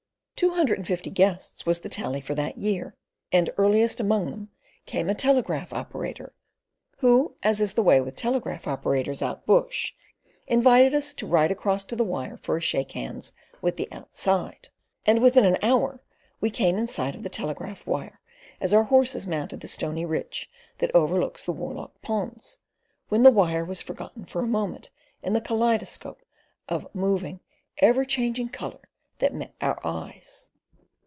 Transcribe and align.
Two 0.35 0.55
hundred 0.55 0.79
and 0.79 0.87
fifty 0.87 1.11
guests 1.11 1.67
was 1.67 1.81
the 1.81 1.87
tally 1.87 2.19
for 2.19 2.33
that 2.33 2.57
year, 2.57 2.95
and 3.31 3.51
earliest 3.57 3.99
among 3.99 4.31
them 4.31 4.49
came 4.87 5.07
a 5.07 5.13
telegraph 5.13 5.71
operator, 5.71 6.33
who 6.97 7.35
as 7.43 7.61
is 7.61 7.73
the 7.73 7.83
way 7.83 8.01
with 8.01 8.15
telegraphic 8.15 8.67
operators 8.67 9.21
out 9.21 9.45
bush 9.45 9.93
invited 10.47 10.95
us 10.95 11.13
to 11.13 11.27
"ride 11.27 11.51
across 11.51 11.83
to 11.83 11.95
the 11.95 12.03
wire 12.03 12.37
for 12.37 12.57
a 12.57 12.61
shake 12.61 12.93
hands 12.93 13.33
with 13.61 13.79
Outside"; 13.91 14.69
and 15.05 15.21
within 15.21 15.45
an 15.45 15.57
hour 15.61 16.01
we 16.39 16.49
came 16.49 16.75
in 16.77 16.87
sight 16.87 17.13
of 17.13 17.21
the 17.21 17.29
telegraph 17.29 17.85
wire 17.85 18.19
as 18.59 18.73
our 18.73 18.85
horses 18.85 19.27
mounted 19.27 19.59
the 19.59 19.67
stony 19.67 20.07
ridge 20.07 20.49
that 20.79 20.89
overlooks 20.95 21.43
the 21.43 21.53
Warloch 21.53 22.01
ponds, 22.01 22.57
when 23.09 23.21
the 23.21 23.29
wire 23.29 23.63
was 23.63 23.83
forgotten 23.83 24.25
for 24.25 24.41
a 24.41 24.47
moment 24.47 24.89
in 25.21 25.33
the 25.33 25.41
kaleidoscope 25.41 26.23
of 26.67 26.87
moving, 26.95 27.41
ever 27.77 28.03
changing 28.03 28.49
colour 28.49 28.79
that 29.19 29.35
met 29.35 29.53
our 29.61 29.79
eyes. 29.85 30.49